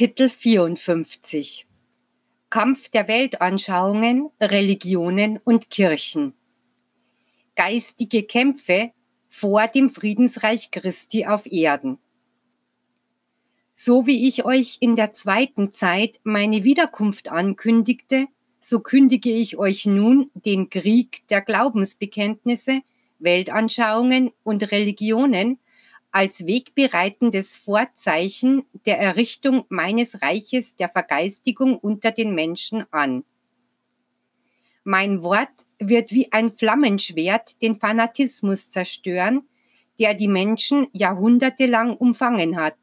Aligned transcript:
Kapitel 0.00 0.30
54 0.30 1.66
Kampf 2.48 2.88
der 2.88 3.06
Weltanschauungen, 3.06 4.30
Religionen 4.40 5.38
und 5.44 5.68
Kirchen. 5.68 6.32
Geistige 7.54 8.22
Kämpfe 8.22 8.92
vor 9.28 9.66
dem 9.66 9.90
Friedensreich 9.90 10.70
Christi 10.70 11.26
auf 11.26 11.44
Erden. 11.44 11.98
So 13.74 14.06
wie 14.06 14.26
ich 14.26 14.46
euch 14.46 14.78
in 14.80 14.96
der 14.96 15.12
zweiten 15.12 15.74
Zeit 15.74 16.18
meine 16.22 16.64
Wiederkunft 16.64 17.28
ankündigte, 17.28 18.26
so 18.58 18.80
kündige 18.80 19.30
ich 19.30 19.58
euch 19.58 19.84
nun 19.84 20.30
den 20.32 20.70
Krieg 20.70 21.28
der 21.28 21.42
Glaubensbekenntnisse, 21.42 22.80
Weltanschauungen 23.18 24.30
und 24.44 24.72
Religionen 24.72 25.58
als 26.12 26.46
wegbereitendes 26.46 27.56
Vorzeichen 27.56 28.64
der 28.86 28.98
Errichtung 28.98 29.64
meines 29.68 30.22
Reiches 30.22 30.76
der 30.76 30.88
Vergeistigung 30.88 31.78
unter 31.78 32.10
den 32.10 32.34
Menschen 32.34 32.84
an. 32.90 33.24
Mein 34.82 35.22
Wort 35.22 35.66
wird 35.78 36.10
wie 36.10 36.32
ein 36.32 36.50
Flammenschwert 36.50 37.62
den 37.62 37.76
Fanatismus 37.76 38.70
zerstören, 38.70 39.42
der 39.98 40.14
die 40.14 40.28
Menschen 40.28 40.88
jahrhundertelang 40.92 41.94
umfangen 41.96 42.56
hat, 42.56 42.78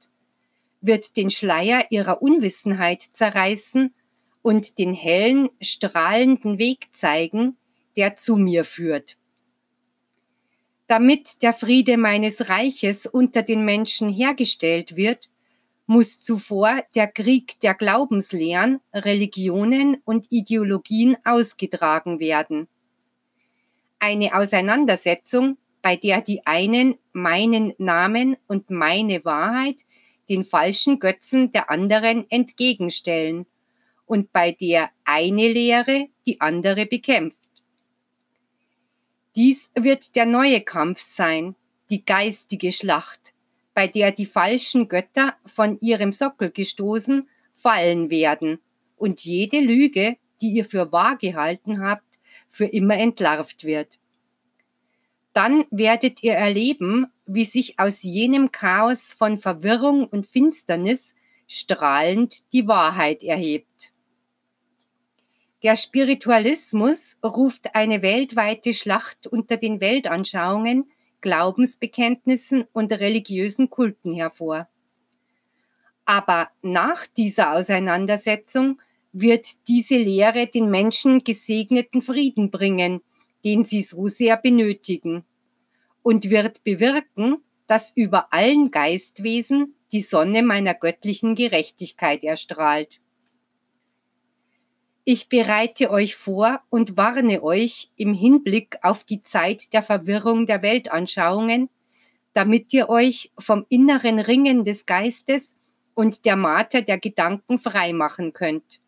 wird 0.81 1.17
den 1.17 1.29
Schleier 1.29 1.87
ihrer 1.89 2.21
Unwissenheit 2.21 3.01
zerreißen 3.01 3.93
und 4.43 4.77
den 4.77 4.93
hellen, 4.93 5.49
strahlenden 5.59 6.59
Weg 6.59 6.95
zeigen, 6.95 7.57
der 7.97 8.15
zu 8.15 8.37
mir 8.37 8.63
führt. 8.63 9.17
Damit 10.87 11.41
der 11.43 11.51
Friede 11.51 11.97
meines 11.97 12.47
Reiches 12.47 13.05
unter 13.05 13.43
den 13.43 13.65
Menschen 13.65 14.09
hergestellt 14.09 14.95
wird, 14.95 15.29
muss 15.85 16.21
zuvor 16.21 16.81
der 16.95 17.07
Krieg 17.07 17.59
der 17.59 17.75
Glaubenslehren, 17.75 18.79
Religionen 18.93 20.01
und 20.05 20.27
Ideologien 20.31 21.17
ausgetragen 21.25 22.19
werden. 22.19 22.67
Eine 23.99 24.35
Auseinandersetzung, 24.35 25.57
bei 25.81 25.95
der 25.95 26.21
die 26.21 26.45
einen 26.45 26.95
meinen 27.11 27.73
Namen 27.77 28.37
und 28.47 28.69
meine 28.69 29.25
Wahrheit 29.25 29.85
den 30.29 30.43
falschen 30.43 30.99
Götzen 30.99 31.51
der 31.51 31.69
anderen 31.69 32.29
entgegenstellen 32.29 33.45
und 34.05 34.31
bei 34.31 34.51
der 34.51 34.89
eine 35.05 35.47
Lehre 35.47 36.07
die 36.25 36.39
andere 36.41 36.85
bekämpft. 36.85 37.46
Dies 39.37 39.69
wird 39.75 40.15
der 40.15 40.25
neue 40.25 40.61
Kampf 40.61 40.99
sein, 40.99 41.55
die 41.91 42.03
geistige 42.03 42.71
Schlacht, 42.71 43.35
bei 43.75 43.87
der 43.87 44.11
die 44.11 44.25
falschen 44.25 44.87
Götter 44.87 45.35
von 45.45 45.79
ihrem 45.79 46.11
Sockel 46.11 46.49
gestoßen 46.49 47.29
fallen 47.53 48.09
werden 48.09 48.57
und 48.95 49.23
jede 49.23 49.59
Lüge, 49.59 50.17
die 50.41 50.53
ihr 50.53 50.65
für 50.65 50.91
wahr 50.91 51.17
gehalten 51.17 51.81
habt, 51.81 52.17
für 52.49 52.65
immer 52.65 52.97
entlarvt 52.97 53.63
wird. 53.63 53.99
Dann 55.33 55.65
werdet 55.69 56.23
ihr 56.23 56.33
erleben, 56.33 57.05
wie 57.27 57.45
sich 57.45 57.77
aus 57.77 58.01
jenem 58.01 58.51
Chaos 58.51 59.13
von 59.13 59.37
Verwirrung 59.37 60.07
und 60.07 60.25
Finsternis 60.25 61.13
strahlend 61.47 62.51
die 62.53 62.67
Wahrheit 62.67 63.21
erhebt. 63.21 63.93
Der 65.63 65.75
Spiritualismus 65.75 67.17
ruft 67.23 67.73
eine 67.73 68.03
weltweite 68.03 68.73
Schlacht 68.73 69.25
unter 69.25 69.57
den 69.57 69.81
Weltanschauungen, 69.81 70.91
Glaubensbekenntnissen 71.21 72.65
und 72.73 72.91
religiösen 72.93 73.69
Kulten 73.71 74.13
hervor. 74.13 74.67
Aber 76.05 76.49
nach 76.61 77.07
dieser 77.07 77.53
Auseinandersetzung 77.53 78.79
wird 79.13 79.67
diese 79.67 79.97
Lehre 79.97 80.47
den 80.47 80.69
Menschen 80.69 81.23
gesegneten 81.23 82.03
Frieden 82.03 82.51
bringen, 82.51 83.01
den 83.43 83.65
sie 83.65 83.81
so 83.81 84.07
sehr 84.07 84.37
benötigen, 84.37 85.25
und 86.03 86.29
wird 86.29 86.63
bewirken, 86.63 87.37
dass 87.65 87.91
über 87.95 88.31
allen 88.31 88.69
Geistwesen 88.69 89.75
die 89.91 90.01
Sonne 90.01 90.43
meiner 90.43 90.75
göttlichen 90.75 91.35
Gerechtigkeit 91.35 92.23
erstrahlt. 92.23 93.01
Ich 95.09 95.29
bereite 95.29 95.89
euch 95.89 96.17
vor 96.17 96.59
und 96.69 96.97
warne 96.97 97.41
euch 97.41 97.89
im 97.95 98.13
Hinblick 98.13 98.77
auf 98.81 99.05
die 99.05 99.23
Zeit 99.23 99.71
der 99.71 99.81
Verwirrung 99.81 100.45
der 100.45 100.61
Weltanschauungen, 100.61 101.69
damit 102.33 102.73
ihr 102.73 102.89
euch 102.89 103.31
vom 103.39 103.65
inneren 103.69 104.19
Ringen 104.19 104.65
des 104.65 104.85
Geistes 104.85 105.55
und 105.93 106.25
der 106.25 106.35
Mater 106.35 106.81
der 106.81 106.99
Gedanken 106.99 107.57
frei 107.57 107.93
machen 107.93 108.33
könnt. 108.33 108.81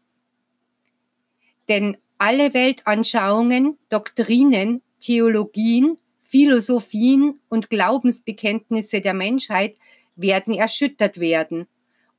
Denn 1.70 1.96
alle 2.18 2.54
Weltanschauungen, 2.54 3.78
Doktrinen, 3.88 4.82
Theologien, 5.00 6.00
Philosophien 6.20 7.40
und 7.48 7.70
Glaubensbekenntnisse 7.70 9.00
der 9.00 9.14
Menschheit 9.14 9.78
werden 10.18 10.54
erschüttert 10.54 11.22
werden 11.22 11.68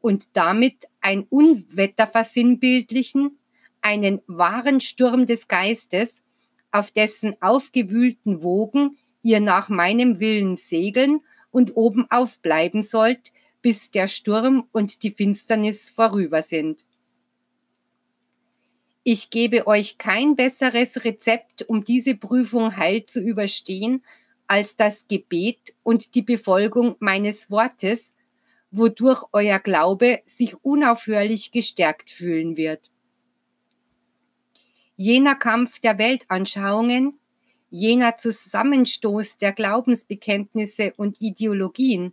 und 0.00 0.34
damit 0.39 0.87
ein 1.03 1.27
Unwetter 1.28 2.06
versinnbildlichen, 2.06 3.37
einen 3.83 4.21
wahren 4.27 4.81
Sturm 4.81 5.27
des 5.27 5.49
Geistes, 5.49 6.23
auf 6.73 6.91
dessen 6.91 7.35
aufgewühlten 7.41 8.43
Wogen 8.43 8.97
ihr 9.23 9.41
nach 9.41 9.69
meinem 9.69 10.21
Willen 10.21 10.57
segeln 10.57 11.21
und 11.51 11.77
oben 11.77 12.07
aufbleiben 12.11 12.83
sollt, 12.83 13.33
bis 13.63 13.91
der 13.91 14.09
Sturm 14.09 14.69
und 14.73 15.03
die 15.03 15.11
Finsternis 15.11 15.91
vorüber 15.91 16.43
sind. 16.43 16.85
Ich 19.03 19.31
gebe 19.31 19.67
euch 19.67 19.99
kein 19.99 20.37
besseres 20.37 21.05
Rezept, 21.05 21.69
um 21.69 21.85
diese 21.85 22.15
Prüfung 22.15 22.77
heil 22.77 23.05
zu 23.07 23.21
überstehen, 23.21 24.05
als 24.47 24.77
das 24.77 25.09
Gebet 25.09 25.75
und 25.83 26.15
die 26.15 26.23
Befolgung 26.23 26.97
meines 26.99 27.51
Wortes, 27.51 28.15
wodurch 28.71 29.25
euer 29.33 29.59
Glaube 29.59 30.21
sich 30.25 30.55
unaufhörlich 30.63 31.51
gestärkt 31.51 32.11
fühlen 32.11 32.57
wird 32.57 32.90
jener 35.00 35.34
Kampf 35.34 35.81
der 35.81 35.97
Weltanschauungen, 35.97 37.19
jener 37.71 38.19
Zusammenstoß 38.19 39.38
der 39.38 39.55
Glaubensbekenntnisse 39.55 40.93
und 40.94 41.22
Ideologien, 41.22 42.12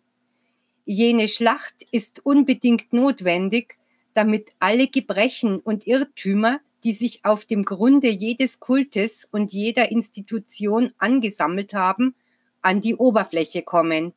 jene 0.85 1.27
Schlacht 1.27 1.85
ist 1.91 2.25
unbedingt 2.25 2.93
notwendig, 2.93 3.77
damit 4.13 4.53
alle 4.59 4.87
Gebrechen 4.87 5.59
und 5.59 5.85
Irrtümer, 5.85 6.61
die 6.85 6.93
sich 6.93 7.25
auf 7.25 7.43
dem 7.43 7.65
Grunde 7.65 8.07
jedes 8.07 8.61
Kultes 8.61 9.27
und 9.29 9.51
jeder 9.51 9.91
Institution 9.91 10.93
angesammelt 10.97 11.73
haben, 11.73 12.15
an 12.61 12.79
die 12.79 12.95
Oberfläche 12.95 13.63
kommen. 13.63 14.13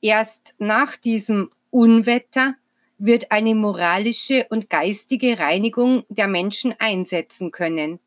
Erst 0.00 0.56
nach 0.58 0.96
diesem 0.96 1.50
Unwetter 1.70 2.56
wird 2.98 3.32
eine 3.32 3.54
moralische 3.54 4.46
und 4.50 4.70
geistige 4.70 5.38
Reinigung 5.38 6.04
der 6.08 6.28
Menschen 6.28 6.74
einsetzen 6.78 7.50
können. 7.50 8.00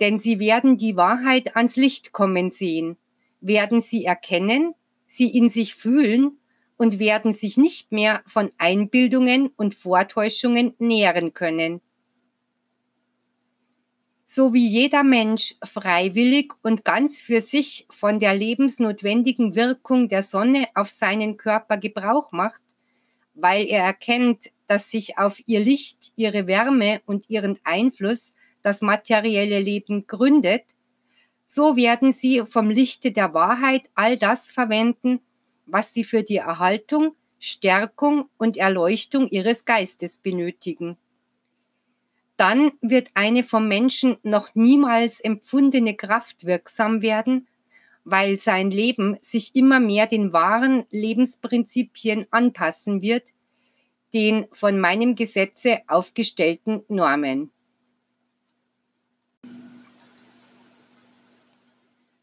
Denn 0.00 0.18
sie 0.18 0.38
werden 0.38 0.76
die 0.76 0.96
Wahrheit 0.96 1.56
ans 1.56 1.76
Licht 1.76 2.12
kommen 2.12 2.50
sehen, 2.50 2.96
werden 3.40 3.80
sie 3.80 4.04
erkennen, 4.04 4.74
sie 5.06 5.28
in 5.28 5.48
sich 5.48 5.74
fühlen 5.74 6.38
und 6.76 6.98
werden 6.98 7.32
sich 7.32 7.56
nicht 7.56 7.92
mehr 7.92 8.22
von 8.26 8.52
Einbildungen 8.58 9.48
und 9.56 9.74
Vortäuschungen 9.74 10.74
nähren 10.78 11.32
können. 11.32 11.80
So 14.28 14.52
wie 14.52 14.66
jeder 14.66 15.04
Mensch 15.04 15.54
freiwillig 15.62 16.52
und 16.62 16.84
ganz 16.84 17.20
für 17.20 17.40
sich 17.40 17.86
von 17.88 18.18
der 18.18 18.34
lebensnotwendigen 18.34 19.54
Wirkung 19.54 20.08
der 20.08 20.24
Sonne 20.24 20.66
auf 20.74 20.90
seinen 20.90 21.36
Körper 21.36 21.78
Gebrauch 21.78 22.32
macht, 22.32 22.62
weil 23.36 23.66
er 23.66 23.84
erkennt, 23.84 24.50
dass 24.66 24.90
sich 24.90 25.18
auf 25.18 25.40
ihr 25.46 25.60
Licht, 25.60 26.12
ihre 26.16 26.46
Wärme 26.46 27.00
und 27.06 27.30
ihren 27.30 27.58
Einfluss 27.62 28.34
das 28.62 28.80
materielle 28.80 29.60
Leben 29.60 30.06
gründet, 30.06 30.64
so 31.44 31.76
werden 31.76 32.12
sie 32.12 32.42
vom 32.44 32.70
Lichte 32.70 33.12
der 33.12 33.32
Wahrheit 33.32 33.88
all 33.94 34.18
das 34.18 34.50
verwenden, 34.50 35.20
was 35.66 35.94
sie 35.94 36.02
für 36.02 36.24
die 36.24 36.36
Erhaltung, 36.36 37.14
Stärkung 37.38 38.28
und 38.38 38.56
Erleuchtung 38.56 39.28
ihres 39.28 39.64
Geistes 39.64 40.18
benötigen. 40.18 40.96
Dann 42.36 42.72
wird 42.80 43.08
eine 43.14 43.44
vom 43.44 43.68
Menschen 43.68 44.16
noch 44.22 44.54
niemals 44.54 45.20
empfundene 45.20 45.94
Kraft 45.94 46.44
wirksam 46.44 47.02
werden, 47.02 47.46
weil 48.06 48.38
sein 48.38 48.70
Leben 48.70 49.18
sich 49.20 49.56
immer 49.56 49.80
mehr 49.80 50.06
den 50.06 50.32
wahren 50.32 50.86
Lebensprinzipien 50.90 52.26
anpassen 52.30 53.02
wird, 53.02 53.34
den 54.14 54.46
von 54.52 54.78
meinem 54.78 55.16
Gesetze 55.16 55.80
aufgestellten 55.88 56.84
Normen. 56.86 57.50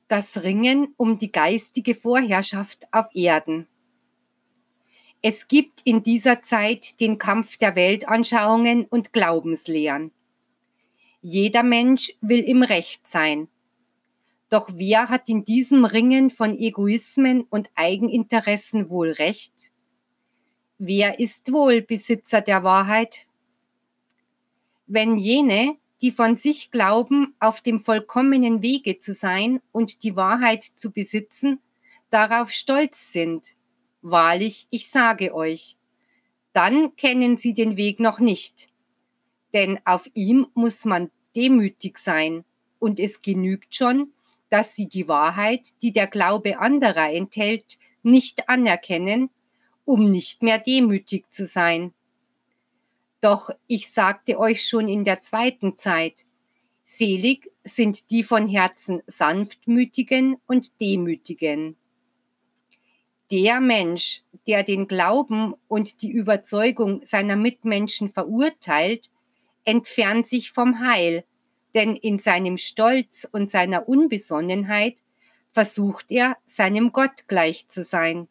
Das 0.08 0.42
Ringen 0.42 0.94
um 0.96 1.18
die 1.18 1.34
geistige 1.34 1.96
Vorherrschaft 1.96 2.88
auf 2.94 3.08
Erden. 3.14 3.68
Es 5.22 5.50
gibt 5.50 5.82
in 5.84 6.02
dieser 6.02 6.42
Zeit 6.42 7.02
den 7.02 7.18
Kampf 7.18 7.58
der 7.58 7.76
Weltanschauungen 7.76 8.86
und 8.86 9.12
Glaubenslehren. 9.12 10.12
Jeder 11.22 11.64
Mensch 11.64 12.14
will 12.22 12.40
im 12.40 12.64
Recht 12.64 13.06
sein. 13.06 13.50
Doch 14.54 14.70
wer 14.76 15.10
hat 15.10 15.30
in 15.30 15.46
diesem 15.46 15.84
Ringen 15.84 16.30
von 16.30 16.54
Egoismen 16.56 17.42
und 17.50 17.72
Eigeninteressen 17.74 18.88
wohl 18.88 19.10
Recht? 19.10 19.72
Wer 20.78 21.20
ist 21.20 21.52
wohl 21.52 21.82
Besitzer 21.82 22.40
der 22.40 22.64
Wahrheit? 22.64 23.26
Wenn 24.86 25.18
jene, 25.18 25.76
die 26.04 26.12
von 26.12 26.36
sich 26.36 26.70
glauben, 26.70 27.34
auf 27.40 27.62
dem 27.62 27.80
vollkommenen 27.80 28.62
Wege 28.62 29.00
zu 29.00 29.16
sein 29.16 29.60
und 29.72 30.04
die 30.04 30.16
Wahrheit 30.16 30.64
zu 30.64 30.92
besitzen, 30.92 31.60
darauf 32.12 32.52
stolz 32.52 33.12
sind, 33.12 33.56
Wahrlich, 34.04 34.68
ich 34.70 34.88
sage 34.88 35.34
euch, 35.34 35.78
dann 36.52 36.96
kennen 36.96 37.38
sie 37.38 37.56
den 37.56 37.76
Weg 37.76 38.00
noch 38.00 38.20
nicht. 38.20 38.70
Denn 39.52 39.80
auf 39.84 40.08
ihm 40.14 40.46
muss 40.54 40.86
man 40.86 41.10
demütig 41.36 41.98
sein, 41.98 42.46
und 42.78 43.00
es 43.00 43.24
genügt 43.24 43.74
schon, 43.74 44.14
dass 44.54 44.76
sie 44.76 44.88
die 44.88 45.08
Wahrheit, 45.08 45.82
die 45.82 45.92
der 45.92 46.06
Glaube 46.08 46.60
anderer 46.60 47.12
enthält, 47.12 47.80
nicht 48.04 48.48
anerkennen, 48.50 49.32
um 49.84 50.12
nicht 50.12 50.44
mehr 50.44 50.60
demütig 50.60 51.32
zu 51.32 51.48
sein. 51.48 51.94
Doch 53.20 53.50
ich 53.68 53.92
sagte 53.92 54.38
euch 54.38 54.68
schon 54.68 54.88
in 54.88 55.06
der 55.06 55.22
zweiten 55.22 55.78
Zeit, 55.78 56.26
selig 56.84 57.50
sind 57.64 58.12
die 58.12 58.22
von 58.24 58.48
Herzen 58.48 59.02
sanftmütigen 59.08 60.38
und 60.46 60.80
demütigen 60.80 61.76
der 63.34 63.62
Mensch, 63.62 64.22
der 64.46 64.64
den 64.64 64.88
Glauben 64.88 65.56
und 65.68 66.04
die 66.04 66.12
Überzeugung 66.12 67.04
seiner 67.04 67.36
Mitmenschen 67.36 68.10
verurteilt, 68.10 69.10
entfernt 69.66 70.28
sich 70.28 70.52
vom 70.52 70.82
Heil, 70.82 71.24
denn 71.74 71.96
in 71.96 72.20
seinem 72.20 72.58
Stolz 72.58 73.28
und 73.32 73.50
seiner 73.50 73.88
Unbesonnenheit 73.88 74.98
versucht 75.50 76.12
er, 76.12 76.38
seinem 76.46 76.92
Gott 76.92 77.28
gleich 77.28 77.70
zu 77.70 77.84
sein. 77.84 78.28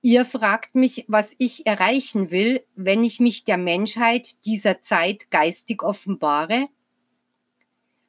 Ihr 0.00 0.24
fragt 0.24 0.74
mich, 0.74 1.04
was 1.06 1.34
ich 1.38 1.64
erreichen 1.64 2.32
will, 2.32 2.64
wenn 2.74 3.04
ich 3.04 3.20
mich 3.20 3.44
der 3.44 3.56
Menschheit 3.56 4.44
dieser 4.44 4.80
Zeit 4.80 5.30
geistig 5.30 5.82
offenbare? 5.82 6.68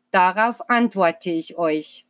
Darauf 0.10 0.70
antworte 0.70 1.30
ich 1.30 1.58
euch. 1.58 2.06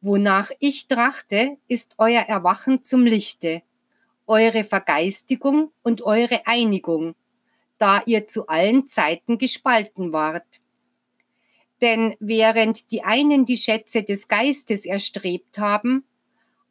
Wonach 0.00 0.50
ich 0.60 0.88
trachte, 0.88 1.56
ist 1.68 1.94
euer 1.98 2.22
Erwachen 2.22 2.84
zum 2.84 3.04
Lichte, 3.04 3.62
eure 4.26 4.64
Vergeistigung 4.64 5.70
und 5.82 6.02
eure 6.02 6.46
Einigung, 6.46 7.14
da 7.84 8.02
ihr 8.06 8.26
zu 8.26 8.46
allen 8.46 8.86
Zeiten 8.86 9.36
gespalten 9.36 10.10
wart. 10.10 10.62
Denn 11.82 12.14
während 12.18 12.90
die 12.92 13.04
einen 13.04 13.44
die 13.44 13.58
Schätze 13.58 14.02
des 14.02 14.26
Geistes 14.26 14.86
erstrebt 14.86 15.58
haben, 15.58 16.02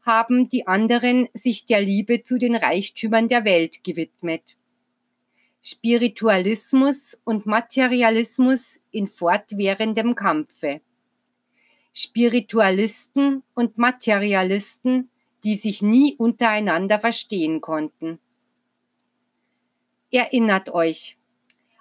haben 0.02 0.48
die 0.48 0.66
anderen 0.66 1.30
sich 1.32 1.68
der 1.68 1.82
Liebe 1.82 2.24
zu 2.24 2.40
den 2.40 2.56
Reichtümern 2.56 3.28
der 3.28 3.46
Welt 3.46 3.84
gewidmet. 3.84 4.58
Spiritualismus 5.62 7.16
und 7.26 7.46
Materialismus 7.46 8.80
in 8.90 9.06
fortwährendem 9.06 10.16
Kampfe. 10.16 10.82
Spiritualisten 11.94 13.44
und 13.54 13.78
Materialisten, 13.78 15.12
die 15.44 15.58
sich 15.58 15.84
nie 15.84 16.16
untereinander 16.16 16.98
verstehen 16.98 17.62
konnten. 17.62 18.18
Erinnert 20.14 20.70
euch, 20.70 21.18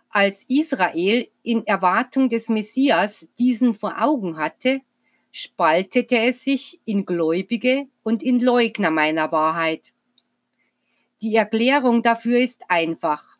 als 0.08 0.44
Israel 0.48 1.28
in 1.42 1.66
Erwartung 1.66 2.30
des 2.30 2.48
Messias 2.48 3.28
diesen 3.38 3.74
vor 3.74 4.02
Augen 4.02 4.38
hatte, 4.38 4.80
spaltete 5.30 6.16
es 6.16 6.42
sich 6.42 6.80
in 6.86 7.04
Gläubige 7.04 7.88
und 8.02 8.22
in 8.22 8.40
Leugner 8.40 8.90
meiner 8.90 9.32
Wahrheit. 9.32 9.92
Die 11.20 11.34
Erklärung 11.34 12.02
dafür 12.02 12.38
ist 12.38 12.62
einfach. 12.68 13.36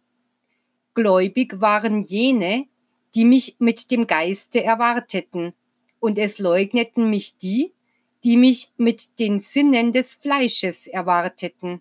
Gläubig 0.92 1.58
waren 1.62 2.02
jene, 2.02 2.66
die 3.14 3.24
mich 3.24 3.56
mit 3.58 3.90
dem 3.90 4.06
Geiste 4.06 4.62
erwarteten, 4.62 5.54
und 6.00 6.18
es 6.18 6.38
leugneten 6.38 7.08
mich 7.08 7.38
die, 7.38 7.72
die 8.24 8.36
mich 8.36 8.72
mit 8.76 9.18
den 9.18 9.40
Sinnen 9.40 9.94
des 9.94 10.12
Fleisches 10.12 10.86
erwarteten. 10.86 11.80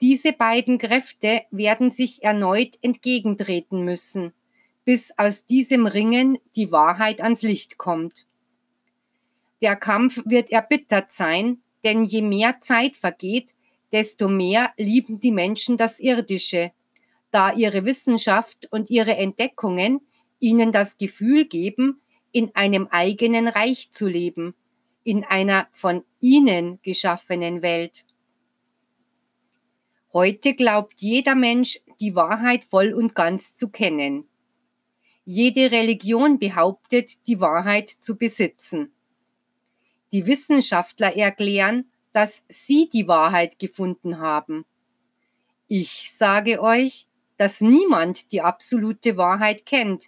Diese 0.00 0.32
beiden 0.32 0.78
Kräfte 0.78 1.42
werden 1.50 1.90
sich 1.90 2.22
erneut 2.22 2.76
entgegentreten 2.82 3.82
müssen, 3.82 4.32
bis 4.84 5.12
aus 5.16 5.46
diesem 5.46 5.86
Ringen 5.86 6.38
die 6.54 6.70
Wahrheit 6.70 7.20
ans 7.20 7.42
Licht 7.42 7.78
kommt. 7.78 8.26
Der 9.62 9.76
Kampf 9.76 10.22
wird 10.26 10.50
erbittert 10.50 11.12
sein, 11.12 11.62
denn 11.82 12.04
je 12.04 12.22
mehr 12.22 12.60
Zeit 12.60 12.96
vergeht, 12.96 13.54
desto 13.92 14.28
mehr 14.28 14.72
lieben 14.76 15.20
die 15.20 15.32
Menschen 15.32 15.76
das 15.76 15.98
Irdische, 15.98 16.72
da 17.30 17.52
ihre 17.52 17.84
Wissenschaft 17.84 18.68
und 18.70 18.90
ihre 18.90 19.16
Entdeckungen 19.16 20.00
ihnen 20.40 20.72
das 20.72 20.98
Gefühl 20.98 21.46
geben, 21.46 22.00
in 22.32 22.54
einem 22.54 22.86
eigenen 22.90 23.48
Reich 23.48 23.90
zu 23.90 24.06
leben, 24.06 24.54
in 25.04 25.24
einer 25.24 25.68
von 25.72 26.04
ihnen 26.20 26.80
geschaffenen 26.82 27.62
Welt. 27.62 28.05
Heute 30.16 30.54
glaubt 30.54 31.02
jeder 31.02 31.34
Mensch, 31.34 31.78
die 32.00 32.14
Wahrheit 32.16 32.64
voll 32.64 32.94
und 32.94 33.14
ganz 33.14 33.54
zu 33.54 33.68
kennen. 33.68 34.26
Jede 35.26 35.70
Religion 35.70 36.38
behauptet, 36.38 37.26
die 37.26 37.38
Wahrheit 37.38 37.90
zu 37.90 38.16
besitzen. 38.16 38.94
Die 40.12 40.26
Wissenschaftler 40.26 41.14
erklären, 41.14 41.92
dass 42.14 42.46
sie 42.48 42.88
die 42.90 43.08
Wahrheit 43.08 43.58
gefunden 43.58 44.18
haben. 44.18 44.64
Ich 45.68 46.10
sage 46.10 46.62
euch, 46.62 47.08
dass 47.36 47.60
niemand 47.60 48.32
die 48.32 48.40
absolute 48.40 49.18
Wahrheit 49.18 49.66
kennt, 49.66 50.06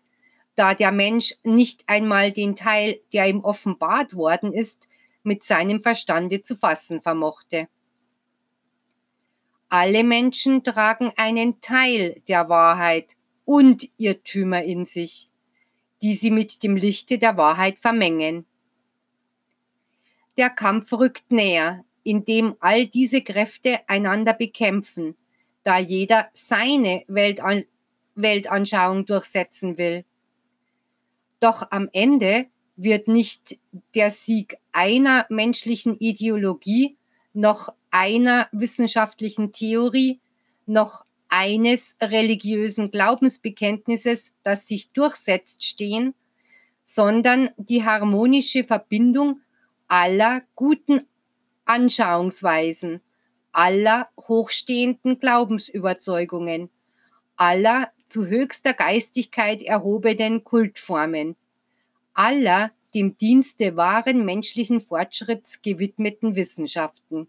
da 0.54 0.73
der 0.73 0.90
Mensch 0.90 1.35
nicht 1.44 1.83
einmal 1.87 2.33
den 2.33 2.56
Teil, 2.56 2.99
der 3.12 3.28
ihm 3.28 3.40
offenbart 3.40 4.14
worden 4.14 4.54
ist, 4.54 4.88
mit 5.23 5.44
seinem 5.44 5.83
Verstande 5.83 6.40
zu 6.40 6.56
fassen 6.56 7.02
vermochte. 7.02 7.68
Alle 9.68 10.02
Menschen 10.02 10.64
tragen 10.64 11.12
einen 11.16 11.60
Teil 11.60 12.22
der 12.26 12.48
Wahrheit 12.48 13.16
und 13.44 13.88
Irrtümer 13.98 14.62
in 14.62 14.84
sich, 14.84 15.28
die 16.00 16.14
sie 16.14 16.30
mit 16.30 16.62
dem 16.62 16.76
Lichte 16.76 17.18
der 17.18 17.37
Wahrheit 17.37 17.78
vermengen. 17.78 18.46
Der 20.38 20.50
Kampf 20.50 20.92
rückt 20.92 21.30
näher, 21.30 21.84
indem 22.02 22.56
all 22.60 22.87
diese 22.87 23.22
Kräfte 23.22 23.80
einander 23.88 24.32
bekämpfen, 24.32 25.16
da 25.64 25.78
jeder 25.78 26.28
seine 26.32 27.04
Weltan 27.08 27.64
Weltanschauung 28.14 29.06
durchsetzen 29.06 29.78
will. 29.78 30.04
Doch 31.40 31.70
am 31.70 31.88
Ende 31.92 32.46
wird 32.76 33.06
nicht 33.06 33.58
der 33.94 34.10
Sieg 34.10 34.56
einer 34.72 35.26
menschlichen 35.28 35.96
Ideologie, 35.98 36.96
noch 37.32 37.73
einer 37.90 38.49
wissenschaftlichen 38.52 39.52
Theorie, 39.52 40.20
noch 40.66 41.04
eines 41.28 41.97
religiösen 42.00 42.90
Glaubensbekenntnisses, 42.90 44.32
das 44.42 44.66
sich 44.66 44.92
durchsetzt, 44.92 45.64
stehen, 45.64 46.14
sondern 46.85 47.50
die 47.56 47.85
harmonische 47.85 48.64
Verbindung 48.64 49.40
aller 49.88 50.42
guten 50.54 51.06
Anschauungsweisen, 51.66 53.00
aller 53.52 54.08
hochstehenden 54.18 55.18
Glaubensüberzeugungen, 55.18 56.70
aller 57.37 57.90
zu 58.06 58.26
höchster 58.26 58.73
Geistigkeit 58.73 59.62
erhobenen 59.62 60.44
Kultformen, 60.44 61.37
aller 62.14 62.70
dem 62.95 63.16
Dienste 63.16 63.76
wahren 63.76 64.25
menschlichen 64.25 64.80
Fortschritts 64.80 65.62
gewidmeten 65.62 66.37
Wissenschaften. 66.37 67.28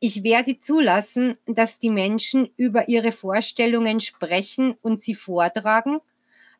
Ich 0.00 0.22
werde 0.24 0.60
zulassen, 0.60 1.36
dass 1.46 1.78
die 1.78 1.90
Menschen 1.90 2.50
über 2.56 2.88
ihre 2.88 3.12
Vorstellungen 3.12 4.00
sprechen 4.00 4.74
und 4.82 5.00
sie 5.00 5.14
vortragen, 5.14 6.00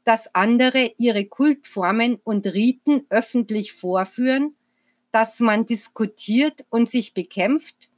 dass 0.04 0.35
andere 0.35 0.92
ihre 0.97 1.26
Kultformen 1.26 2.21
und 2.25 2.47
Riten 2.47 3.04
öffentlich 3.09 3.73
vorführen, 3.73 4.54
dass 5.11 5.40
man 5.40 5.66
diskutiert 5.66 6.64
und 6.71 6.88
sich 6.88 7.14
bekämpft 7.14 7.90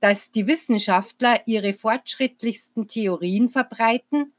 dass 0.00 0.30
die 0.30 0.46
Wissenschaftler 0.46 1.40
ihre 1.46 1.72
fortschrittlichsten 1.72 2.86
Theorien 2.88 3.48
verbreiten, 3.48 4.32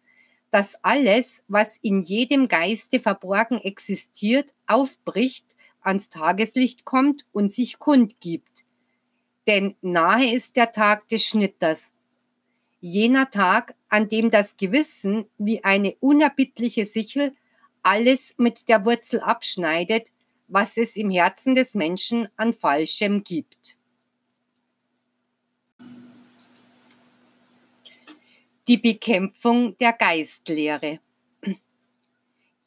dass 0.51 0.83
alles, 0.83 1.43
was 1.47 1.77
in 1.77 2.01
jedem 2.01 2.47
Geiste 2.47 2.99
verborgen 2.99 3.59
existiert, 3.59 4.53
aufbricht, 4.67 5.55
ans 5.81 6.09
Tageslicht 6.09 6.85
kommt 6.85 7.25
und 7.31 7.51
sich 7.51 7.79
kundgibt. 7.79 8.65
Denn 9.47 9.75
nahe 9.81 10.33
ist 10.33 10.55
der 10.55 10.71
Tag 10.71 11.07
des 11.07 11.23
Schnitters, 11.25 11.91
jener 12.81 13.29
Tag, 13.29 13.75
an 13.89 14.07
dem 14.07 14.29
das 14.29 14.57
Gewissen 14.57 15.25
wie 15.37 15.63
eine 15.63 15.95
unerbittliche 15.99 16.85
Sichel 16.85 17.33
alles 17.81 18.35
mit 18.37 18.69
der 18.69 18.85
Wurzel 18.85 19.19
abschneidet, 19.21 20.11
was 20.47 20.77
es 20.77 20.95
im 20.95 21.09
Herzen 21.09 21.55
des 21.55 21.75
Menschen 21.75 22.27
an 22.35 22.53
Falschem 22.53 23.23
gibt. 23.23 23.78
Die 28.69 28.77
Bekämpfung 28.77 29.75
der 29.79 29.93
Geistlehre. 29.93 30.99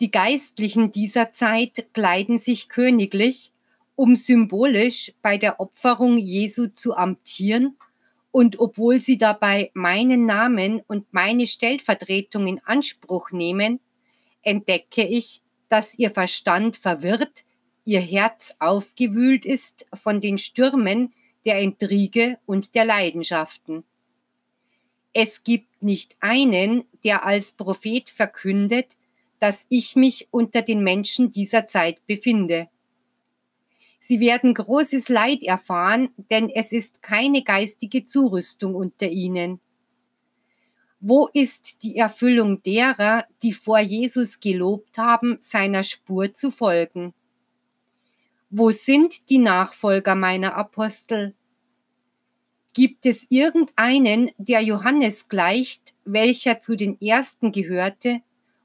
Die 0.01 0.11
Geistlichen 0.11 0.91
dieser 0.91 1.31
Zeit 1.31 1.91
kleiden 1.95 2.41
sich 2.41 2.69
königlich, 2.69 3.53
um 3.95 4.17
symbolisch 4.17 5.13
bei 5.23 5.39
der 5.39 5.61
Opferung 5.61 6.19
Jesu 6.19 6.67
zu 6.67 6.97
amtieren 6.97 7.77
und 8.33 8.59
obwohl 8.59 8.99
sie 8.99 9.17
dabei 9.17 9.71
meinen 9.75 10.27
Namen 10.27 10.83
und 10.89 11.07
meine 11.13 11.47
Stellvertretung 11.47 12.49
in 12.49 12.61
Anspruch 12.65 13.31
nehmen, 13.31 13.79
entdecke 14.43 15.07
ich, 15.07 15.41
dass 15.69 15.97
ihr 15.97 16.11
Verstand 16.11 16.77
verwirrt, 16.79 17.45
ihr 17.85 18.01
Herz 18.01 18.57
aufgewühlt 18.59 19.45
ist 19.45 19.87
von 19.95 20.21
den 20.21 20.39
Stürmen 20.39 21.15
der 21.45 21.61
Intrige 21.61 22.39
und 22.45 22.75
der 22.75 22.87
Leidenschaften. 22.87 23.85
Es 25.13 25.45
gibt 25.45 25.83
nicht 25.83 26.17
einen, 26.21 26.85
der 27.05 27.25
als 27.27 27.53
Prophet 27.53 28.09
verkündet, 28.09 28.97
dass 29.41 29.67
ich 29.69 29.97
mich 29.97 30.29
unter 30.31 30.63
den 30.63 30.83
Menschen 30.83 31.31
dieser 31.31 31.67
Zeit 31.69 32.07
befinde. 32.07 32.69
Sie 33.99 34.21
werden 34.21 34.55
großes 34.55 35.09
Leid 35.09 35.43
erfahren, 35.43 36.11
denn 36.31 36.49
es 36.49 36.73
ist 36.73 37.03
keine 37.03 37.43
geistige 37.43 38.05
Zurüstung 38.05 38.75
unter 38.75 39.09
ihnen. 39.09 39.61
Wo 40.99 41.27
ist 41.27 41.83
die 41.83 41.97
Erfüllung 41.97 42.63
derer, 42.63 43.27
die 43.43 43.53
vor 43.53 43.81
Jesus 43.81 44.41
gelobt 44.41 44.99
haben, 44.99 45.37
seiner 45.41 45.83
Spur 45.83 46.33
zu 46.33 46.51
folgen? 46.51 47.13
Wo 48.51 48.71
sind 48.71 49.29
die 49.29 49.39
Nachfolger 49.39 50.15
meiner 50.15 50.55
Apostel? 50.55 51.35
Gibt 52.75 53.05
es 53.05 53.27
irgendeinen, 53.29 54.31
der 54.39 54.63
Johannes 54.63 55.29
gleicht, 55.29 55.95
welcher 56.05 56.59
zu 56.59 56.77
den 56.77 57.01
Ersten 57.01 57.53
gehörte, 57.53 58.23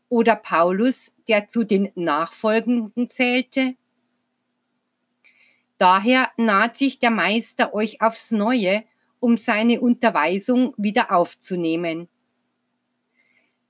oder 0.09 0.37
Paulus, 0.37 1.15
der 1.27 1.47
zu 1.47 1.65
den 1.65 1.91
Nachfolgenden 1.95 3.09
zählte? 3.09 3.75
Daher 5.77 6.31
naht 6.37 6.77
sich 6.77 6.99
der 6.99 7.11
Meister 7.11 7.73
euch 7.73 8.01
aufs 8.01 8.31
neue, 8.31 8.83
um 9.19 9.35
seine 9.35 9.81
Unterweisung 9.81 10.73
wieder 10.77 11.11
aufzunehmen. 11.11 12.07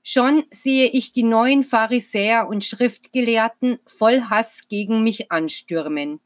Schon 0.02 0.44
sehe 0.50 0.86
ich 0.86 1.12
die 1.12 1.24
neuen 1.24 1.64
Pharisäer 1.64 2.48
und 2.48 2.64
Schriftgelehrten 2.64 3.78
voll 3.84 4.22
Hass 4.22 4.68
gegen 4.68 5.02
mich 5.02 5.30
anstürmen. 5.30 6.20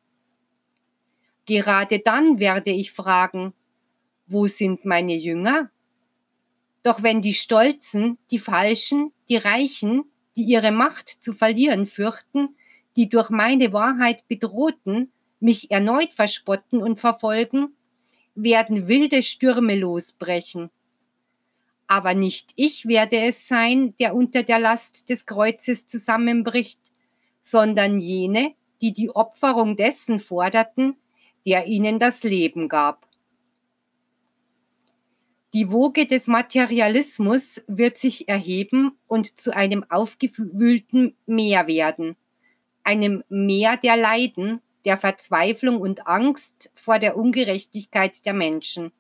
Gerade 1.47 1.99
dann 1.99 2.39
werde 2.39 2.71
ich 2.71 2.93
fragen, 2.93 3.55
wo 4.27 4.47
sind 4.47 4.85
meine 4.85 5.15
Jünger? 5.15 5.71
Doch 6.83 7.03
wenn 7.03 7.23
die 7.23 7.35
Stolzen, 7.35 8.19
die 8.31 8.39
Falschen, 8.39 9.13
die 9.29 9.37
Reichen, 9.37 10.05
die 10.37 10.43
ihre 10.45 10.73
Macht 10.73 11.09
zu 11.09 11.33
verlieren 11.33 11.87
fürchten, 11.87 12.57
die 12.97 13.09
durch 13.09 13.31
meine 13.31 13.73
Wahrheit 13.73 14.27
bedrohten, 14.29 15.13
mich 15.41 15.71
erneut 15.71 16.13
verspotten 16.13 16.83
und 16.83 16.99
verfolgen, 16.99 17.75
werden 18.35 18.89
wilde 18.89 19.23
Stürme 19.23 19.77
losbrechen 19.77 20.71
aber 21.93 22.15
nicht 22.15 22.55
ich 22.57 22.87
werde 22.87 23.19
es 23.19 23.47
sein, 23.47 23.95
der 24.01 24.15
unter 24.15 24.43
der 24.43 24.59
Last 24.59 25.11
des 25.11 25.27
Kreuzes 25.27 25.87
zusammenbricht, 25.87 26.81
sondern 27.43 27.99
jene, 27.99 28.55
die 28.81 28.95
die 28.95 29.11
Opferung 29.11 29.77
dessen 29.77 30.19
forderten, 30.19 30.97
der 31.45 31.67
ihnen 31.67 31.99
das 31.99 32.23
Leben 32.23 32.71
gab. 32.71 33.07
Die 35.55 35.71
Woge 35.71 36.07
des 36.07 36.29
Materialismus 36.29 37.63
wird 37.67 37.99
sich 37.99 38.27
erheben 38.27 38.97
und 39.07 39.39
zu 39.39 39.55
einem 39.55 39.85
aufgewühlten 39.91 41.15
Meer 41.27 41.67
werden, 41.67 42.17
einem 42.85 43.23
Meer 43.29 43.77
der 43.77 43.99
Leiden, 43.99 44.63
der 44.87 44.97
Verzweiflung 44.97 45.79
und 45.79 46.07
Angst 46.07 46.71
vor 46.75 46.99
der 46.99 47.19
Ungerechtigkeit 47.19 48.25
der 48.25 48.33
Menschen. 48.33 48.93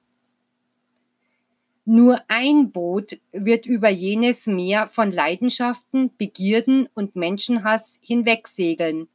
Nur 1.86 2.20
ein 2.28 2.70
Boot 2.70 3.18
wird 3.32 3.64
über 3.64 3.88
jenes 3.88 4.46
Meer 4.46 4.88
von 4.88 5.10
Leidenschaften, 5.10 6.14
Begierden 6.16 6.86
und 6.94 7.16
Menschenhass 7.16 7.98
hinwegsegeln. 8.02 9.08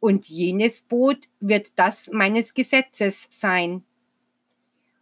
Und 0.00 0.28
jenes 0.28 0.80
Boot 0.82 1.28
wird 1.40 1.78
das 1.78 2.10
meines 2.12 2.52
Gesetzes 2.52 3.28
sein. 3.30 3.84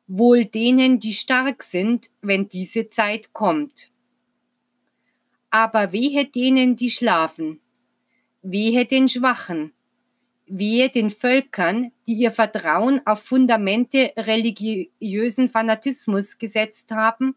Wohl 0.09 0.45
denen, 0.45 1.01
die 1.01 1.13
stark 1.13 1.63
sind, 1.63 2.11
wenn 2.23 2.49
diese 2.49 2.89
Zeit 2.89 3.33
kommt. 3.33 3.91
Aber 5.51 5.93
wehe 5.93 6.27
denen, 6.27 6.77
die 6.77 6.91
schlafen. 6.91 7.61
Wehe 8.43 8.85
den 8.85 9.09
Schwachen 9.09 9.73
wehe 10.47 10.89
den 10.89 11.11
Völkern, 11.11 11.93
die 12.07 12.15
ihr 12.15 12.31
Vertrauen 12.31 13.01
auf 13.05 13.23
Fundamente 13.23 14.13
religiösen 14.17 15.49
Fanatismus 15.49 16.39
gesetzt 16.39 16.93
haben, 16.93 17.35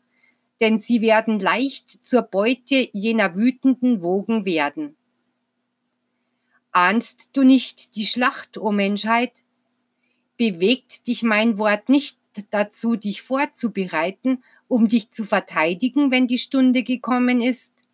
denn 0.62 0.80
sie 0.80 1.02
werden 1.02 1.40
leicht 1.40 2.06
zur 2.06 2.22
Beute 2.24 2.90
jener 2.94 3.36
wütenden 3.36 4.02
Wogen 4.02 4.46
werden. 4.46 4.96
Ahnst 6.72 7.32
du 7.34 7.44
nicht 7.44 7.96
die 7.96 8.06
Schlacht, 8.06 8.58
o 8.58 8.72
Menschheit? 8.72 9.44
Bewegt 10.38 11.08
dich 11.08 11.24
mein 11.24 11.58
Wort 11.58 11.90
nicht 11.90 12.20
dazu, 12.50 12.96
dich 12.96 13.22
vorzubereiten, 13.22 14.44
um 14.68 14.88
dich 14.88 15.12
zu 15.12 15.26
verteidigen, 15.26 16.12
wenn 16.12 16.28
die 16.28 16.38
Stunde 16.38 16.84
gekommen 16.84 17.42
ist? 17.42 17.86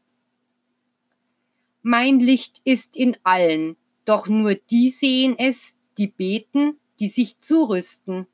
Mein 1.81 2.19
Licht 2.19 2.61
ist 2.63 2.97
in 2.97 3.15
allen, 3.23 3.77
doch 4.05 4.27
nur 4.27 4.55
die 4.55 4.89
sehen 4.89 5.35
es, 5.37 5.73
die 5.97 6.07
beten, 6.07 6.79
die 6.99 7.07
sich 7.07 7.39
zurüsten. 7.41 8.27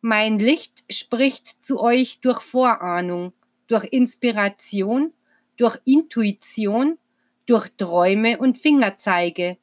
Mein 0.00 0.38
Licht 0.38 0.84
spricht 0.90 1.64
zu 1.64 1.80
euch 1.80 2.20
durch 2.20 2.42
Vorahnung, 2.42 3.32
durch 3.66 3.84
Inspiration, 3.84 5.12
durch 5.56 5.78
Intuition, 5.84 6.98
durch 7.46 7.68
Träume 7.76 8.38
und 8.38 8.58
Fingerzeige. 8.58 9.56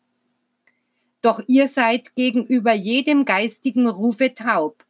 Doch 1.22 1.42
ihr 1.48 1.68
seid 1.68 2.16
gegenüber 2.16 2.74
jedem 2.74 3.26
geistigen 3.26 3.88
Rufe 3.88 4.34
taub, 4.34 4.84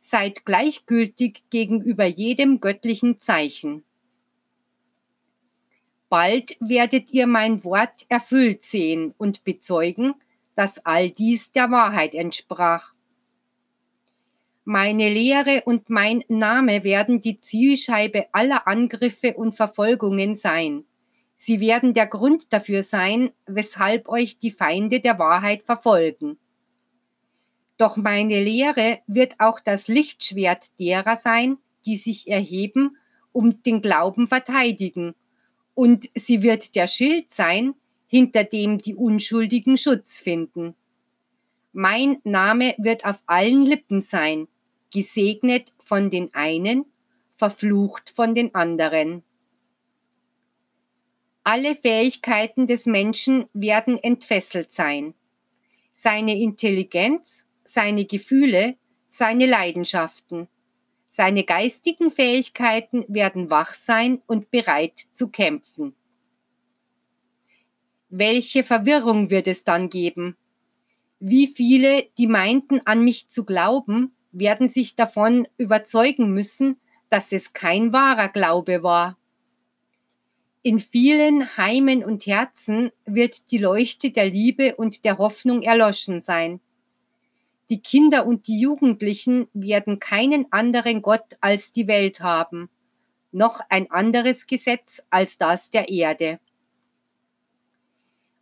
seid 0.00 0.46
gleichgültig 0.46 1.44
gegenüber 1.50 2.06
jedem 2.06 2.60
göttlichen 2.60 3.20
Zeichen. 3.20 3.84
Bald 6.08 6.56
werdet 6.58 7.12
ihr 7.12 7.28
mein 7.28 7.62
Wort 7.62 8.06
erfüllt 8.08 8.64
sehen 8.64 9.14
und 9.18 9.44
bezeugen, 9.44 10.14
dass 10.56 10.84
all 10.84 11.10
dies 11.10 11.52
der 11.52 11.70
Wahrheit 11.70 12.14
entsprach. 12.14 12.94
Meine 14.64 15.12
Lehre 15.12 15.62
und 15.66 15.90
mein 15.90 16.24
Name 16.28 16.82
werden 16.82 17.20
die 17.20 17.38
Zielscheibe 17.38 18.26
aller 18.32 18.66
Angriffe 18.66 19.34
und 19.34 19.54
Verfolgungen 19.54 20.34
sein. 20.34 20.84
Sie 21.36 21.60
werden 21.60 21.94
der 21.94 22.06
Grund 22.06 22.52
dafür 22.52 22.82
sein, 22.82 23.32
weshalb 23.46 24.08
euch 24.08 24.38
die 24.38 24.50
Feinde 24.50 25.00
der 25.00 25.18
Wahrheit 25.18 25.62
verfolgen. 25.62 26.38
Doch 27.80 27.96
meine 27.96 28.44
Lehre 28.44 29.00
wird 29.06 29.34
auch 29.38 29.58
das 29.58 29.88
Lichtschwert 29.88 30.78
derer 30.78 31.16
sein, 31.16 31.56
die 31.86 31.96
sich 31.96 32.28
erheben, 32.28 32.98
um 33.32 33.62
den 33.62 33.80
Glauben 33.80 34.26
verteidigen 34.26 35.14
und 35.80 36.10
sie 36.14 36.42
wird 36.42 36.74
der 36.74 36.86
Schild 36.86 37.32
sein, 37.32 37.74
hinter 38.06 38.44
dem 38.44 38.76
die 38.76 38.94
Unschuldigen 38.94 39.78
Schutz 39.78 40.20
finden. 40.20 40.74
Mein 41.72 42.18
Name 42.22 42.74
wird 42.76 43.06
auf 43.06 43.22
allen 43.24 43.64
Lippen 43.64 44.02
sein, 44.02 44.46
gesegnet 44.92 45.72
von 45.78 46.10
den 46.10 46.34
einen, 46.34 46.84
verflucht 47.36 48.10
von 48.10 48.34
den 48.34 48.54
anderen. 48.54 49.22
Alle 51.44 51.74
Fähigkeiten 51.74 52.66
des 52.66 52.84
Menschen 52.84 53.46
werden 53.54 53.96
entfesselt 53.96 54.74
sein. 54.74 55.14
Seine 55.94 56.38
Intelligenz, 56.38 57.46
seine 57.72 58.04
Gefühle, 58.04 58.76
seine 59.06 59.46
Leidenschaften, 59.46 60.48
seine 61.06 61.44
geistigen 61.44 62.10
Fähigkeiten 62.10 63.04
werden 63.08 63.50
wach 63.50 63.74
sein 63.74 64.22
und 64.26 64.50
bereit 64.50 64.98
zu 64.98 65.28
kämpfen. 65.28 65.94
Welche 68.08 68.64
Verwirrung 68.64 69.30
wird 69.30 69.46
es 69.46 69.62
dann 69.62 69.88
geben? 69.88 70.36
Wie 71.20 71.46
viele, 71.46 72.08
die 72.18 72.26
meinten 72.26 72.80
an 72.86 73.04
mich 73.04 73.28
zu 73.28 73.44
glauben, 73.44 74.16
werden 74.32 74.66
sich 74.66 74.96
davon 74.96 75.46
überzeugen 75.56 76.32
müssen, 76.32 76.76
dass 77.08 77.30
es 77.30 77.52
kein 77.52 77.92
wahrer 77.92 78.28
Glaube 78.28 78.82
war. 78.82 79.16
In 80.62 80.78
vielen 80.78 81.56
Heimen 81.56 82.04
und 82.04 82.26
Herzen 82.26 82.90
wird 83.04 83.50
die 83.52 83.58
Leuchte 83.58 84.10
der 84.10 84.26
Liebe 84.26 84.74
und 84.76 85.04
der 85.04 85.18
Hoffnung 85.18 85.62
erloschen 85.62 86.20
sein. 86.20 86.60
Die 87.70 87.80
Kinder 87.80 88.26
und 88.26 88.48
die 88.48 88.58
Jugendlichen 88.58 89.46
werden 89.54 90.00
keinen 90.00 90.50
anderen 90.52 91.02
Gott 91.02 91.36
als 91.40 91.70
die 91.70 91.86
Welt 91.86 92.20
haben, 92.20 92.68
noch 93.30 93.60
ein 93.68 93.88
anderes 93.92 94.48
Gesetz 94.48 95.02
als 95.08 95.38
das 95.38 95.70
der 95.70 95.88
Erde. 95.88 96.40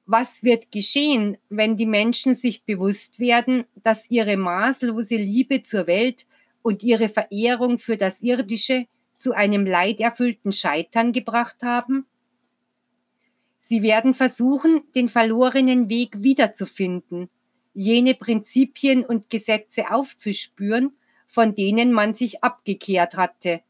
Was 0.06 0.42
wird 0.42 0.72
geschehen, 0.72 1.36
wenn 1.50 1.76
die 1.76 1.84
Menschen 1.84 2.34
sich 2.34 2.64
bewusst 2.64 3.18
werden, 3.18 3.66
dass 3.74 4.10
ihre 4.10 4.38
maßlose 4.38 5.16
Liebe 5.16 5.62
zur 5.62 5.86
Welt 5.86 6.24
und 6.62 6.82
ihre 6.82 7.10
Verehrung 7.10 7.78
für 7.78 7.98
das 7.98 8.22
Irdische 8.22 8.86
zu 9.18 9.34
einem 9.34 9.66
leiderfüllten 9.66 10.52
Scheitern 10.52 11.12
gebracht 11.12 11.62
haben? 11.62 12.06
Sie 13.58 13.82
werden 13.82 14.14
versuchen, 14.14 14.80
den 14.94 15.10
verlorenen 15.10 15.90
Weg 15.90 16.22
wiederzufinden, 16.22 17.28
jene 17.78 18.14
Prinzipien 18.14 19.04
und 19.04 19.30
Gesetze 19.30 19.92
aufzuspüren, 19.92 20.96
von 21.28 21.54
denen 21.54 21.92
man 21.92 22.12
sich 22.12 22.42
abgekehrt 22.42 23.14
hatte. 23.14 23.60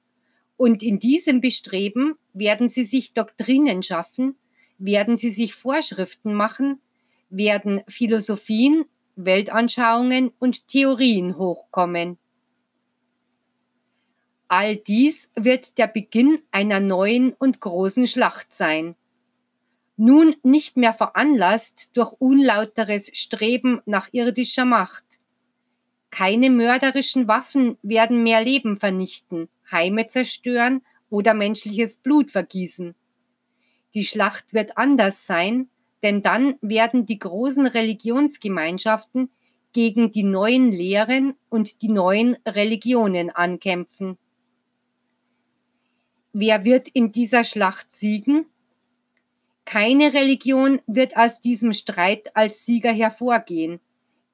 Und 0.57 0.83
in 0.83 0.99
diesem 0.99 1.43
Bestreben 1.43 2.15
werden 2.33 2.71
sie 2.71 2.87
sich 2.87 3.13
Doktrinen 3.13 3.83
schaffen, 3.83 4.37
werden 4.79 5.19
sie 5.19 5.31
sich 5.31 5.55
Vorschriften 5.55 6.33
machen, 6.33 6.81
werden 7.29 7.83
Philosophien, 7.87 8.87
Weltanschauungen 9.17 10.33
und 10.39 10.69
Theorien 10.69 11.37
hochkommen. 11.37 12.17
All 14.49 14.77
dies 14.77 15.29
wird 15.35 15.77
der 15.77 15.87
Beginn 15.87 16.39
einer 16.51 16.81
neuen 16.81 17.35
und 17.35 17.61
großen 17.61 18.07
Schlacht 18.07 18.55
sein. 18.55 18.95
Nun 20.01 20.37
nicht 20.45 20.77
mehr 20.77 20.93
veranlasst 20.93 21.97
durch 21.97 22.13
unlauteres 22.21 23.11
Streben 23.15 23.81
nach 23.85 24.09
irdischer 24.13 24.65
Macht. 24.65 25.05
Keine 26.11 26.51
mörderischen 26.51 27.27
Waffen 27.27 27.79
werden 27.83 28.23
mehr 28.23 28.45
Leben 28.45 28.77
vernichten, 28.77 29.49
Heime 29.73 30.07
zerstören 30.07 30.83
oder 31.11 31.35
menschliches 31.35 31.97
Blut 31.97 32.31
vergießen. 32.31 32.95
Die 33.95 34.05
Schlacht 34.05 34.53
wird 34.53 34.79
anders 34.79 35.27
sein, 35.27 35.69
denn 36.05 36.23
dann 36.23 36.55
werden 36.61 37.05
die 37.05 37.19
großen 37.19 37.67
Religionsgemeinschaften 37.67 39.31
gegen 39.73 40.13
die 40.13 40.23
neuen 40.23 40.71
Lehren 40.71 41.35
und 41.49 41.83
die 41.83 41.89
neuen 41.89 42.37
Religionen 42.47 43.31
ankämpfen. 43.31 44.17
Wer 46.33 46.65
wird 46.65 46.89
in 46.89 47.11
dieser 47.11 47.43
Schlacht 47.43 47.93
siegen? 47.93 48.47
Keine 49.69 50.15
Religion 50.15 50.81
wird 50.87 51.15
aus 51.19 51.43
diesem 51.43 51.75
Streit 51.75 52.35
als 52.35 52.65
Sieger 52.65 52.91
hervorgehen, 52.91 53.81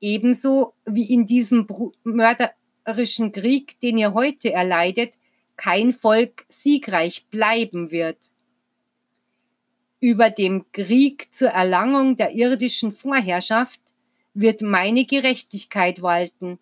ebenso 0.00 0.74
wie 0.86 1.12
in 1.12 1.26
diesem 1.26 1.66
mörderischen 2.04 3.32
Krieg, 3.32 3.80
den 3.80 3.98
ihr 3.98 4.14
heute 4.14 4.52
erleidet, 4.52 5.14
kein 5.56 5.92
Volk 5.92 6.44
siegreich 6.46 7.26
bleiben 7.30 7.90
wird. 7.90 8.30
Über 9.98 10.30
dem 10.30 10.66
Krieg 10.70 11.34
zur 11.34 11.48
Erlangung 11.48 12.14
der 12.14 12.30
irdischen 12.30 12.92
Vorherrschaft 12.92 13.80
wird 14.34 14.62
meine 14.62 15.04
Gerechtigkeit 15.04 16.00
walten 16.00 16.60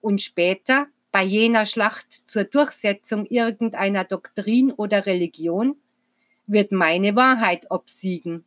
und 0.00 0.22
später 0.22 0.86
bei 1.10 1.24
jener 1.24 1.66
Schlacht 1.66 2.06
zur 2.26 2.44
Durchsetzung 2.44 3.26
irgendeiner 3.26 4.04
Doktrin 4.04 4.70
oder 4.70 5.06
Religion 5.06 5.74
wird 6.46 6.72
meine 6.72 7.16
Wahrheit 7.16 7.70
obsiegen. 7.70 8.44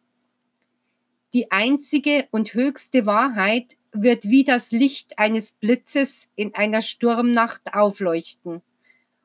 Die 1.34 1.52
einzige 1.52 2.28
und 2.32 2.54
höchste 2.54 3.06
Wahrheit 3.06 3.78
wird 3.92 4.26
wie 4.26 4.44
das 4.44 4.72
Licht 4.72 5.20
eines 5.20 5.54
Blitzes 5.54 6.30
in 6.36 6.56
einer 6.56 6.82
Sturmnacht 6.82 7.74
aufleuchten. 7.74 8.62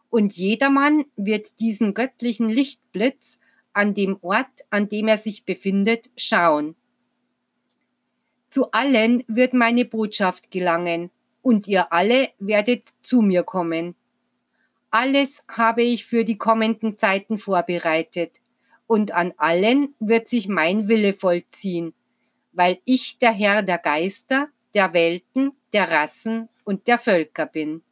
Und 0.08 0.36
jedermann 0.36 1.04
wird 1.16 1.60
diesen 1.60 1.94
göttlichen 1.94 2.48
Lichtblitz 2.48 3.38
an 3.72 3.94
dem 3.94 4.18
Ort, 4.22 4.64
an 4.70 4.88
dem 4.88 5.08
er 5.08 5.18
sich 5.18 5.44
befindet, 5.44 6.10
schauen. 6.16 6.74
Zu 8.48 8.72
allen 8.72 9.22
wird 9.28 9.54
meine 9.54 9.84
Botschaft 9.84 10.50
gelangen, 10.50 11.10
und 11.42 11.68
ihr 11.68 11.92
alle 11.92 12.28
werdet 12.38 12.84
zu 13.00 13.22
mir 13.22 13.44
kommen. 13.44 13.94
Alles 14.90 15.44
habe 15.48 15.82
ich 15.82 16.04
für 16.04 16.24
die 16.24 16.36
kommenden 16.36 16.96
Zeiten 16.96 17.38
vorbereitet, 17.38 18.40
und 18.90 19.12
an 19.12 19.32
allen 19.36 19.94
wird 20.00 20.26
sich 20.28 20.48
mein 20.48 20.88
Wille 20.88 21.12
vollziehen, 21.12 21.94
weil 22.50 22.80
ich 22.84 23.18
der 23.18 23.30
Herr 23.30 23.62
der 23.62 23.78
Geister, 23.78 24.48
der 24.74 24.92
Welten, 24.92 25.52
der 25.72 25.92
Rassen 25.92 26.48
und 26.64 26.88
der 26.88 26.98
Völker 26.98 27.46
bin. 27.46 27.82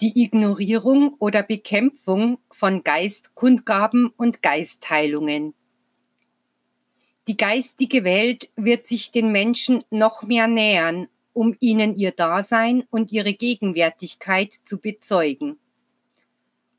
Die 0.00 0.18
Ignorierung 0.18 1.14
oder 1.18 1.42
Bekämpfung 1.42 2.38
von 2.50 2.82
Geistkundgaben 2.82 4.08
und 4.16 4.42
Geistheilungen. 4.42 5.52
Die 7.28 7.36
geistige 7.36 8.02
Welt 8.04 8.48
wird 8.56 8.86
sich 8.86 9.10
den 9.12 9.30
Menschen 9.30 9.84
noch 9.90 10.22
mehr 10.22 10.48
nähern, 10.48 11.06
um 11.34 11.54
ihnen 11.60 11.94
ihr 11.96 12.12
Dasein 12.12 12.84
und 12.88 13.12
ihre 13.12 13.34
Gegenwärtigkeit 13.34 14.54
zu 14.54 14.78
bezeugen. 14.78 15.58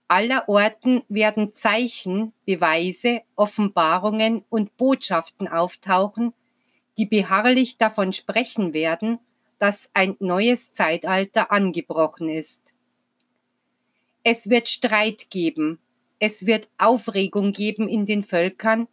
Allerorten 0.08 1.04
werden 1.10 1.54
Zeichen, 1.54 2.34
Beweise, 2.46 3.22
Offenbarungen 3.36 4.46
und 4.50 4.78
Botschaften 4.78 5.48
auftauchen, 5.48 6.34
die 6.98 7.06
beharrlich 7.06 7.78
davon 7.78 8.14
sprechen 8.14 8.74
werden, 8.74 9.20
dass 9.60 9.90
ein 9.94 10.16
neues 10.20 10.72
Zeitalter 10.72 11.52
angebrochen 11.52 12.30
ist. 12.30 12.74
Es 14.24 14.50
wird 14.50 14.70
Streit 14.70 15.30
geben, 15.30 15.80
es 16.20 16.46
wird 16.46 16.70
Aufregung 16.78 17.52
geben 17.52 17.88
in 17.88 18.06
den 18.06 18.24
Völkern, 18.24 18.88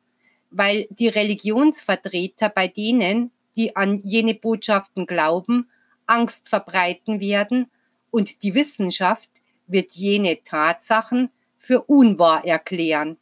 weil 0.51 0.87
die 0.91 1.09
Religionsvertreter 1.09 2.49
bei 2.49 2.69
denen, 2.69 3.31
die 3.57 3.77
an 3.77 3.97
jene 4.03 4.35
Botschaften 4.35 5.07
glauben, 5.07 5.69
Angst 6.07 6.49
verbreiten 6.49 7.21
werden 7.21 7.71
und 8.11 8.43
die 8.43 8.55
Wissenschaft 8.55 9.31
wird 9.67 9.93
jene 9.93 10.43
Tatsachen 10.45 11.31
für 11.57 11.83
unwahr 11.83 12.45
erklären. 12.45 13.17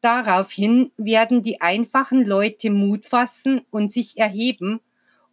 Daraufhin 0.00 0.92
werden 0.96 1.42
die 1.42 1.60
einfachen 1.60 2.24
Leute 2.24 2.70
Mut 2.70 3.06
fassen 3.06 3.62
und 3.70 3.90
sich 3.90 4.18
erheben, 4.18 4.80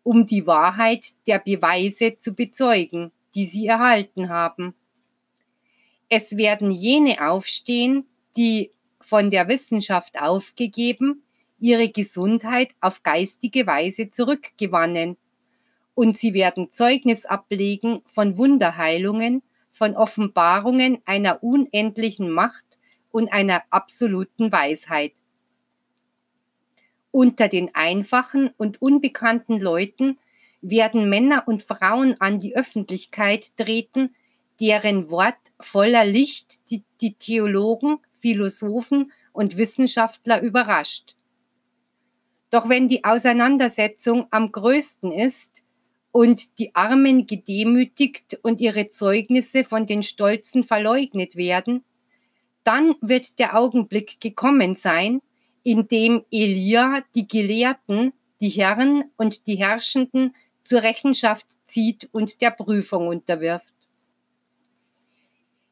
um 0.03 0.25
die 0.25 0.47
Wahrheit 0.47 1.05
der 1.27 1.39
Beweise 1.39 2.17
zu 2.17 2.33
bezeugen, 2.33 3.11
die 3.35 3.45
sie 3.45 3.67
erhalten 3.67 4.29
haben. 4.29 4.73
Es 6.07 6.37
werden 6.37 6.71
jene 6.71 7.27
aufstehen, 7.29 8.05
die 8.37 8.71
von 8.99 9.29
der 9.29 9.47
Wissenschaft 9.47 10.19
aufgegeben, 10.19 11.23
ihre 11.59 11.89
Gesundheit 11.89 12.69
auf 12.81 13.03
geistige 13.03 13.67
Weise 13.67 14.09
zurückgewannen. 14.09 15.17
Und 16.01 16.17
sie 16.17 16.33
werden 16.33 16.71
Zeugnis 16.71 17.27
ablegen 17.27 18.01
von 18.07 18.35
Wunderheilungen, 18.35 19.43
von 19.69 19.95
Offenbarungen 19.95 20.99
einer 21.05 21.43
unendlichen 21.43 22.31
Macht 22.31 22.65
und 23.11 23.31
einer 23.31 23.61
absoluten 23.69 24.51
Weisheit. 24.51 25.13
Unter 27.11 27.49
den 27.49 27.75
einfachen 27.75 28.49
und 28.57 28.81
unbekannten 28.81 29.59
Leuten 29.59 30.17
werden 30.63 31.07
Männer 31.07 31.43
und 31.47 31.61
Frauen 31.61 32.19
an 32.19 32.39
die 32.39 32.55
Öffentlichkeit 32.55 33.55
treten, 33.55 34.15
deren 34.59 35.11
Wort 35.11 35.53
voller 35.59 36.03
Licht 36.03 36.71
die, 36.71 36.83
die 36.99 37.13
Theologen, 37.13 37.99
Philosophen 38.11 39.11
und 39.33 39.55
Wissenschaftler 39.55 40.41
überrascht. 40.41 41.15
Doch 42.49 42.69
wenn 42.69 42.87
die 42.87 43.03
Auseinandersetzung 43.03 44.25
am 44.31 44.51
größten 44.51 45.11
ist 45.11 45.61
und 46.11 46.59
die 46.59 46.75
Armen 46.75 47.25
gedemütigt 47.25 48.39
und 48.43 48.61
ihre 48.61 48.89
Zeugnisse 48.89 49.63
von 49.63 49.85
den 49.85 50.03
Stolzen 50.03 50.63
verleugnet 50.63 51.35
werden, 51.35 51.83
dann 52.63 52.95
wird 53.01 53.39
der 53.39 53.57
Augenblick 53.57 54.19
gekommen 54.19 54.75
sein, 54.75 55.21
in 55.63 55.87
dem 55.87 56.23
Elia 56.31 57.03
die 57.15 57.27
Gelehrten, 57.27 58.13
die 58.39 58.49
Herren 58.49 59.05
und 59.17 59.47
die 59.47 59.55
Herrschenden 59.55 60.35
zur 60.61 60.83
Rechenschaft 60.83 61.45
zieht 61.65 62.09
und 62.11 62.41
der 62.41 62.51
Prüfung 62.51 63.07
unterwirft. 63.07 63.73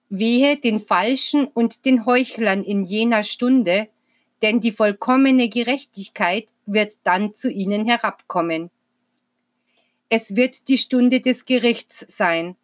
Wehe 0.09 0.57
den 0.57 0.79
Falschen 0.79 1.45
und 1.45 1.85
den 1.85 2.05
Heuchlern 2.05 2.63
in 2.63 2.83
jener 2.83 3.23
Stunde, 3.23 3.89
denn 4.41 4.59
die 4.59 4.71
vollkommene 4.71 5.49
Gerechtigkeit 5.49 6.47
wird 6.65 6.99
dann 7.03 7.33
zu 7.33 7.51
ihnen 7.51 7.85
herabkommen. 7.85 8.71
Es 10.09 10.35
wird 10.35 10.67
die 10.69 10.79
Stunde 10.79 11.21
des 11.21 11.45
Gerichts 11.45 12.03
sein, 12.07 12.55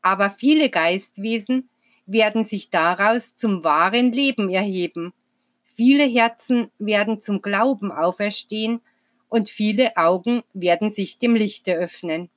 aber 0.00 0.30
viele 0.30 0.70
Geistwesen 0.70 1.68
werden 2.06 2.44
sich 2.44 2.70
daraus 2.70 3.36
zum 3.36 3.62
wahren 3.62 4.10
Leben 4.10 4.48
erheben. 4.48 5.12
Viele 5.64 6.04
Herzen 6.04 6.70
werden 6.78 7.20
zum 7.20 7.42
Glauben 7.42 7.92
auferstehen 7.92 8.80
und 9.28 9.50
viele 9.50 9.98
Augen 9.98 10.42
werden 10.54 10.88
sich 10.88 11.18
dem 11.18 11.34
Lichte 11.34 11.74
öffnen. 11.74 12.30